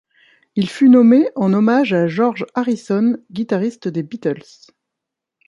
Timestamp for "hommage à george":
1.53-2.47